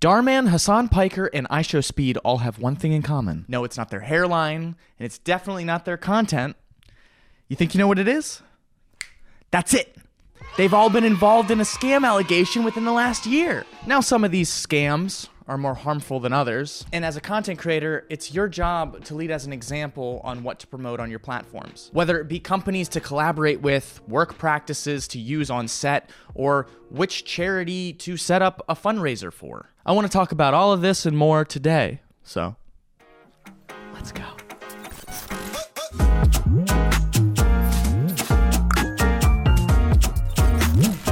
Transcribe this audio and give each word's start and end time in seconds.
Darman, 0.00 0.48
Hasan 0.48 0.88
Piker, 0.88 1.26
and 1.26 1.46
IShowSpeed 1.50 2.16
all 2.24 2.38
have 2.38 2.58
one 2.58 2.74
thing 2.74 2.92
in 2.92 3.02
common. 3.02 3.44
No, 3.48 3.64
it's 3.64 3.76
not 3.76 3.90
their 3.90 4.00
hairline, 4.00 4.62
and 4.62 5.06
it's 5.06 5.18
definitely 5.18 5.64
not 5.64 5.84
their 5.84 5.98
content. 5.98 6.56
You 7.48 7.56
think 7.56 7.74
you 7.74 7.78
know 7.78 7.86
what 7.86 7.98
it 7.98 8.08
is? 8.08 8.40
That's 9.50 9.74
it. 9.74 9.94
They've 10.56 10.72
all 10.72 10.88
been 10.88 11.04
involved 11.04 11.50
in 11.50 11.60
a 11.60 11.64
scam 11.64 12.06
allegation 12.06 12.64
within 12.64 12.86
the 12.86 12.92
last 12.92 13.26
year. 13.26 13.66
Now, 13.86 14.00
some 14.00 14.24
of 14.24 14.30
these 14.30 14.48
scams 14.48 15.28
are 15.50 15.58
more 15.58 15.74
harmful 15.74 16.20
than 16.20 16.32
others. 16.32 16.86
And 16.92 17.04
as 17.04 17.16
a 17.16 17.20
content 17.20 17.58
creator, 17.58 18.06
it's 18.08 18.32
your 18.32 18.48
job 18.48 19.04
to 19.06 19.16
lead 19.16 19.32
as 19.32 19.46
an 19.46 19.52
example 19.52 20.20
on 20.22 20.44
what 20.44 20.60
to 20.60 20.66
promote 20.68 21.00
on 21.00 21.10
your 21.10 21.18
platforms. 21.18 21.90
Whether 21.92 22.20
it 22.20 22.28
be 22.28 22.38
companies 22.38 22.88
to 22.90 23.00
collaborate 23.00 23.60
with, 23.60 24.00
work 24.06 24.38
practices 24.38 25.08
to 25.08 25.18
use 25.18 25.50
on 25.50 25.66
set, 25.66 26.08
or 26.34 26.68
which 26.88 27.24
charity 27.24 27.92
to 27.94 28.16
set 28.16 28.42
up 28.42 28.64
a 28.68 28.76
fundraiser 28.76 29.32
for. 29.32 29.72
I 29.84 29.90
want 29.90 30.06
to 30.06 30.12
talk 30.12 30.30
about 30.30 30.54
all 30.54 30.72
of 30.72 30.82
this 30.82 31.04
and 31.04 31.18
more 31.18 31.44
today. 31.44 32.00
So, 32.22 32.54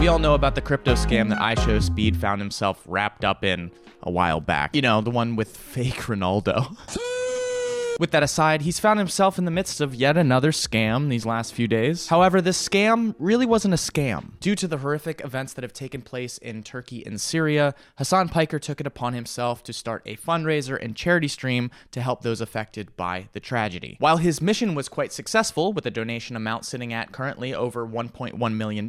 all 0.08 0.18
know 0.18 0.32
about 0.32 0.54
the 0.54 0.62
crypto 0.62 0.94
scam 0.94 1.28
that 1.28 1.38
IShowSpeed 1.38 2.16
found 2.16 2.40
himself 2.40 2.82
wrapped 2.86 3.26
up 3.26 3.44
in 3.44 3.70
a 4.02 4.10
while 4.10 4.40
back. 4.40 4.74
You 4.74 4.80
know, 4.80 5.02
the 5.02 5.10
one 5.10 5.36
with 5.36 5.54
fake 5.54 5.96
Ronaldo. 5.96 6.74
With 7.98 8.12
that 8.12 8.22
aside, 8.22 8.62
he's 8.62 8.78
found 8.78 9.00
himself 9.00 9.38
in 9.38 9.44
the 9.44 9.50
midst 9.50 9.80
of 9.80 9.92
yet 9.92 10.16
another 10.16 10.52
scam 10.52 11.08
these 11.08 11.26
last 11.26 11.52
few 11.52 11.66
days. 11.66 12.06
However, 12.06 12.40
this 12.40 12.56
scam 12.68 13.16
really 13.18 13.44
wasn't 13.44 13.74
a 13.74 13.76
scam. 13.76 14.38
Due 14.38 14.54
to 14.54 14.68
the 14.68 14.78
horrific 14.78 15.20
events 15.24 15.52
that 15.54 15.64
have 15.64 15.72
taken 15.72 16.02
place 16.02 16.38
in 16.38 16.62
Turkey 16.62 17.04
and 17.04 17.20
Syria, 17.20 17.74
Hasan 17.98 18.28
Piker 18.28 18.60
took 18.60 18.80
it 18.80 18.86
upon 18.86 19.14
himself 19.14 19.64
to 19.64 19.72
start 19.72 20.02
a 20.06 20.14
fundraiser 20.14 20.78
and 20.80 20.94
charity 20.94 21.26
stream 21.26 21.72
to 21.90 22.00
help 22.00 22.22
those 22.22 22.40
affected 22.40 22.96
by 22.96 23.28
the 23.32 23.40
tragedy. 23.40 23.96
While 23.98 24.18
his 24.18 24.40
mission 24.40 24.76
was 24.76 24.88
quite 24.88 25.12
successful, 25.12 25.72
with 25.72 25.84
a 25.84 25.90
donation 25.90 26.36
amount 26.36 26.66
sitting 26.66 26.92
at 26.92 27.10
currently 27.10 27.52
over 27.52 27.84
$1.1 27.84 28.54
million, 28.54 28.86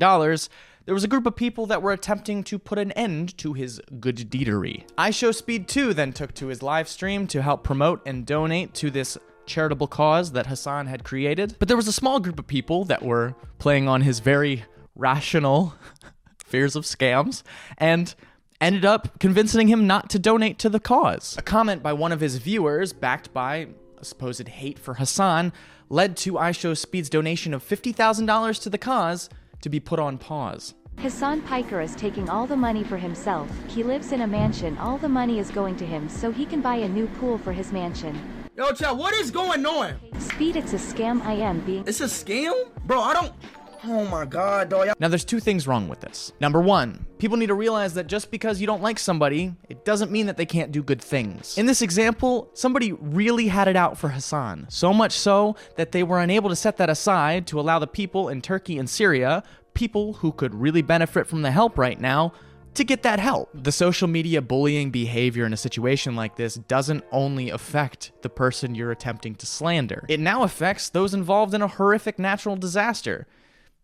there 0.85 0.93
was 0.93 1.03
a 1.03 1.07
group 1.07 1.25
of 1.25 1.35
people 1.35 1.65
that 1.67 1.81
were 1.81 1.91
attempting 1.91 2.43
to 2.45 2.57
put 2.57 2.79
an 2.79 2.91
end 2.93 3.37
to 3.37 3.53
his 3.53 3.81
good 3.99 4.17
deedery. 4.17 4.83
IShowSpeed 4.97 5.67
2 5.67 5.93
then 5.93 6.13
took 6.13 6.33
to 6.35 6.47
his 6.47 6.63
live 6.63 6.87
stream 6.87 7.27
to 7.27 7.41
help 7.41 7.63
promote 7.63 8.01
and 8.05 8.25
donate 8.25 8.73
to 8.75 8.89
this 8.89 9.17
charitable 9.45 9.87
cause 9.87 10.31
that 10.31 10.47
Hasan 10.47 10.87
had 10.87 11.03
created. 11.03 11.55
But 11.59 11.67
there 11.67 11.77
was 11.77 11.87
a 11.87 11.93
small 11.93 12.19
group 12.19 12.39
of 12.39 12.47
people 12.47 12.85
that 12.85 13.03
were 13.03 13.35
playing 13.57 13.87
on 13.87 14.01
his 14.01 14.19
very 14.19 14.63
rational 14.95 15.73
fears 16.45 16.75
of 16.75 16.85
scams 16.85 17.43
and 17.77 18.13
ended 18.61 18.85
up 18.85 19.19
convincing 19.19 19.67
him 19.67 19.87
not 19.87 20.09
to 20.11 20.19
donate 20.19 20.59
to 20.59 20.69
the 20.69 20.79
cause. 20.79 21.35
A 21.37 21.41
comment 21.41 21.81
by 21.83 21.93
one 21.93 22.11
of 22.11 22.19
his 22.19 22.37
viewers, 22.37 22.93
backed 22.93 23.33
by 23.33 23.67
a 23.99 24.05
supposed 24.05 24.47
hate 24.47 24.79
for 24.79 24.95
Hasan, 24.95 25.51
led 25.89 26.15
to 26.17 26.33
IShowSpeed's 26.33 27.09
donation 27.09 27.53
of 27.53 27.67
$50,000 27.67 28.61
to 28.61 28.69
the 28.69 28.77
cause 28.77 29.29
to 29.61 29.69
be 29.69 29.79
put 29.79 29.99
on 29.99 30.17
pause. 30.17 30.75
Hasan 30.99 31.41
Piker 31.43 31.79
is 31.79 31.95
taking 31.95 32.29
all 32.29 32.45
the 32.45 32.57
money 32.57 32.83
for 32.83 32.97
himself. 32.97 33.49
He 33.67 33.83
lives 33.83 34.11
in 34.11 34.21
a 34.21 34.27
mansion. 34.27 34.77
All 34.77 34.97
the 34.97 35.07
money 35.07 35.39
is 35.39 35.49
going 35.49 35.77
to 35.77 35.85
him 35.85 36.09
so 36.09 36.29
he 36.29 36.45
can 36.45 36.61
buy 36.61 36.75
a 36.75 36.89
new 36.89 37.07
pool 37.19 37.37
for 37.37 37.53
his 37.53 37.71
mansion. 37.71 38.19
Yo, 38.57 38.73
chat, 38.73 38.97
what 38.97 39.13
is 39.13 39.31
going 39.31 39.65
on? 39.65 39.95
Speed, 40.19 40.57
it's 40.57 40.73
a 40.73 40.75
scam. 40.75 41.21
I 41.21 41.33
am 41.35 41.61
being. 41.61 41.85
It's 41.87 42.01
a 42.01 42.05
scam? 42.05 42.67
Bro, 42.85 42.99
I 42.99 43.13
don't. 43.13 43.31
Oh 43.83 44.05
my 44.05 44.25
god, 44.25 44.69
dog. 44.69 44.89
Now, 44.99 45.07
there's 45.07 45.23
two 45.23 45.39
things 45.39 45.67
wrong 45.67 45.87
with 45.87 46.01
this. 46.01 46.33
Number 46.41 46.61
one, 46.61 47.05
people 47.17 47.37
need 47.37 47.47
to 47.47 47.53
realize 47.53 47.93
that 47.93 48.07
just 48.07 48.29
because 48.29 48.59
you 48.59 48.67
don't 48.67 48.81
like 48.81 48.99
somebody, 48.99 49.53
it 49.69 49.85
doesn't 49.85 50.11
mean 50.11 50.25
that 50.25 50.37
they 50.37 50.45
can't 50.45 50.71
do 50.71 50.83
good 50.83 51.01
things. 51.01 51.57
In 51.57 51.65
this 51.65 51.81
example, 51.81 52.49
somebody 52.53 52.91
really 52.91 53.47
had 53.47 53.67
it 53.67 53.75
out 53.75 53.97
for 53.97 54.09
Hasan, 54.09 54.65
so 54.69 54.93
much 54.93 55.13
so 55.13 55.55
that 55.77 55.91
they 55.91 56.03
were 56.03 56.19
unable 56.19 56.49
to 56.49 56.55
set 56.55 56.77
that 56.77 56.89
aside 56.89 57.47
to 57.47 57.59
allow 57.59 57.79
the 57.79 57.87
people 57.87 58.29
in 58.29 58.41
Turkey 58.41 58.77
and 58.77 58.89
Syria, 58.89 59.43
people 59.73 60.13
who 60.13 60.31
could 60.33 60.53
really 60.53 60.81
benefit 60.81 61.25
from 61.27 61.41
the 61.41 61.51
help 61.51 61.77
right 61.77 61.99
now, 61.99 62.33
to 62.73 62.83
get 62.83 63.03
that 63.03 63.19
help. 63.19 63.49
The 63.53 63.71
social 63.71 64.07
media 64.07 64.41
bullying 64.41 64.91
behavior 64.91 65.45
in 65.45 65.53
a 65.53 65.57
situation 65.57 66.15
like 66.15 66.35
this 66.35 66.55
doesn't 66.55 67.03
only 67.11 67.49
affect 67.49 68.11
the 68.21 68.29
person 68.29 68.75
you're 68.75 68.91
attempting 68.91 69.35
to 69.35 69.45
slander, 69.45 70.05
it 70.09 70.19
now 70.19 70.43
affects 70.43 70.89
those 70.89 71.13
involved 71.13 71.53
in 71.53 71.61
a 71.61 71.67
horrific 71.67 72.19
natural 72.19 72.55
disaster. 72.55 73.25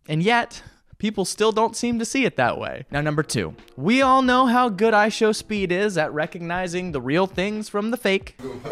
And 0.08 0.22
yet, 0.22 0.62
people 0.98 1.24
still 1.24 1.52
don't 1.52 1.76
seem 1.76 1.98
to 1.98 2.04
see 2.04 2.24
it 2.24 2.36
that 2.36 2.58
way. 2.58 2.84
Now, 2.90 3.00
number 3.00 3.22
two, 3.22 3.54
we 3.76 4.02
all 4.02 4.22
know 4.22 4.46
how 4.46 4.68
good 4.68 4.94
IShowSpeed 4.94 5.70
is 5.70 5.98
at 5.98 6.12
recognizing 6.12 6.92
the 6.92 7.00
real 7.00 7.26
things 7.26 7.68
from 7.68 7.90
the 7.90 7.96
fake. 7.96 8.36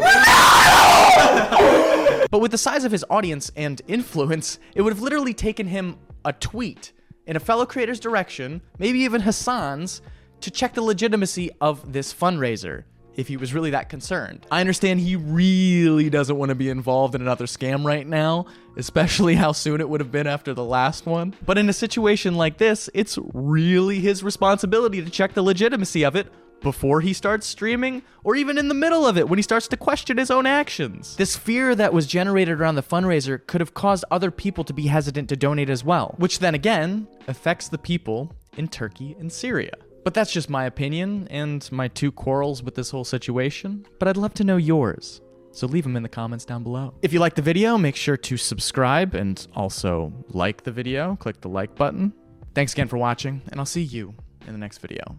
but 2.31 2.39
with 2.39 2.51
the 2.51 2.57
size 2.57 2.83
of 2.83 2.91
his 2.91 3.05
audience 3.09 3.51
and 3.55 3.81
influence, 3.87 4.59
it 4.73 4.81
would 4.81 4.93
have 4.93 5.01
literally 5.01 5.33
taken 5.33 5.67
him 5.67 5.97
a 6.23 6.33
tweet 6.33 6.93
in 7.27 7.35
a 7.35 7.39
fellow 7.39 7.65
creator's 7.65 7.99
direction, 7.99 8.61
maybe 8.77 8.99
even 8.99 9.21
Hasan's, 9.21 10.01
to 10.41 10.51
check 10.51 10.73
the 10.73 10.81
legitimacy 10.81 11.51
of 11.61 11.91
this 11.91 12.13
fundraiser 12.13 12.83
if 13.15 13.27
he 13.27 13.37
was 13.37 13.53
really 13.53 13.71
that 13.71 13.89
concerned. 13.89 14.45
I 14.51 14.61
understand 14.61 14.99
he 14.99 15.15
really 15.15 16.09
doesn't 16.09 16.37
want 16.37 16.49
to 16.49 16.55
be 16.55 16.69
involved 16.69 17.15
in 17.15 17.21
another 17.21 17.45
scam 17.45 17.85
right 17.85 18.05
now, 18.05 18.45
especially 18.77 19.35
how 19.35 19.51
soon 19.51 19.81
it 19.81 19.89
would 19.89 20.01
have 20.01 20.11
been 20.11 20.27
after 20.27 20.53
the 20.53 20.63
last 20.63 21.05
one. 21.05 21.35
But 21.45 21.57
in 21.57 21.69
a 21.69 21.73
situation 21.73 22.35
like 22.35 22.57
this, 22.57 22.89
it's 22.93 23.17
really 23.33 23.99
his 23.99 24.23
responsibility 24.23 25.03
to 25.03 25.09
check 25.09 25.33
the 25.33 25.41
legitimacy 25.41 26.03
of 26.03 26.15
it 26.15 26.27
before 26.61 27.01
he 27.01 27.13
starts 27.13 27.45
streaming, 27.45 28.01
or 28.23 28.35
even 28.35 28.57
in 28.57 28.69
the 28.69 28.73
middle 28.73 29.05
of 29.05 29.17
it 29.17 29.29
when 29.29 29.37
he 29.37 29.43
starts 29.43 29.67
to 29.67 29.77
question 29.77 30.17
his 30.17 30.31
own 30.31 30.47
actions. 30.47 31.15
This 31.15 31.35
fear 31.35 31.75
that 31.75 31.93
was 31.93 32.07
generated 32.07 32.59
around 32.59 32.73
the 32.73 32.81
fundraiser 32.81 33.45
could 33.45 33.61
have 33.61 33.75
caused 33.75 34.03
other 34.09 34.31
people 34.31 34.63
to 34.63 34.73
be 34.73 34.87
hesitant 34.87 35.29
to 35.29 35.35
donate 35.35 35.69
as 35.69 35.83
well, 35.83 36.15
which 36.17 36.39
then 36.39 36.55
again 36.55 37.07
affects 37.27 37.67
the 37.67 37.77
people 37.77 38.33
in 38.57 38.67
Turkey 38.67 39.15
and 39.19 39.31
Syria. 39.31 39.73
But 40.05 40.13
that's 40.13 40.31
just 40.31 40.51
my 40.51 40.65
opinion 40.65 41.27
and 41.31 41.67
my 41.71 41.87
two 41.87 42.11
quarrels 42.11 42.61
with 42.61 42.75
this 42.75 42.91
whole 42.91 43.03
situation. 43.03 43.87
But 43.97 44.07
I'd 44.07 44.17
love 44.17 44.35
to 44.35 44.43
know 44.43 44.55
yours. 44.55 45.19
So 45.51 45.65
leave 45.65 45.83
them 45.83 45.95
in 45.95 46.03
the 46.03 46.09
comments 46.09 46.45
down 46.45 46.61
below. 46.61 46.93
If 47.01 47.11
you 47.11 47.19
like 47.19 47.33
the 47.33 47.41
video, 47.41 47.75
make 47.75 47.95
sure 47.95 48.15
to 48.15 48.37
subscribe 48.37 49.15
and 49.15 49.45
also 49.55 50.13
like 50.29 50.63
the 50.63 50.71
video. 50.71 51.15
Click 51.15 51.41
the 51.41 51.49
like 51.49 51.73
button. 51.75 52.13
Thanks 52.53 52.73
again 52.73 52.87
for 52.87 52.97
watching, 52.97 53.41
and 53.47 53.59
I'll 53.59 53.65
see 53.65 53.81
you 53.81 54.13
in 54.45 54.53
the 54.53 54.59
next 54.59 54.77
video. 54.77 55.17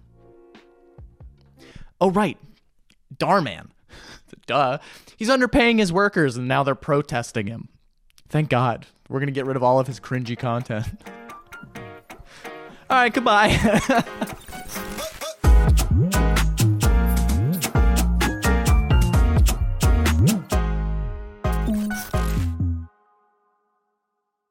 Oh, 2.01 2.13
right. 2.13 2.39
Dhar 3.17 3.43
Mann. 3.43 3.73
Duh. 4.47 4.79
He's 5.17 5.29
underpaying 5.29 5.81
his 5.81 5.93
workers, 5.93 6.37
and 6.37 6.47
now 6.47 6.63
they're 6.63 6.77
protesting 6.77 7.49
him. 7.49 7.71
Thank 8.29 8.51
God. 8.51 8.87
We're 9.09 9.19
going 9.19 9.27
to 9.29 9.33
get 9.33 9.47
rid 9.47 9.57
of 9.57 9.65
all 9.65 9.81
of 9.81 9.89
his 9.89 9.99
cringy 9.99 10.39
content. 10.39 10.87
All 12.89 12.99
right, 12.99 13.13
goodbye. 13.13 14.37